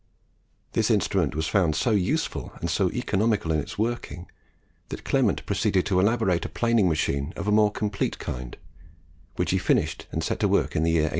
This 0.71 0.89
instrument 0.89 1.35
was 1.35 1.45
found 1.47 1.75
so 1.75 1.91
useful 1.91 2.51
and 2.59 2.71
so 2.71 2.89
economical 2.89 3.51
in 3.51 3.59
its 3.59 3.77
working, 3.77 4.25
that 4.89 5.03
Clement 5.03 5.45
proceeded 5.45 5.85
to 5.85 5.99
elaborate 5.99 6.43
a 6.43 6.49
planing 6.49 6.89
machine 6.89 7.33
of 7.35 7.47
a 7.47 7.51
more 7.51 7.71
complete 7.71 8.17
kind, 8.17 8.57
which 9.35 9.51
he 9.51 9.59
finished 9.59 10.07
and 10.11 10.23
set 10.23 10.39
to 10.39 10.47
work 10.47 10.75
in 10.75 10.81
the 10.81 10.89
year 10.89 11.03
1825. 11.03 11.09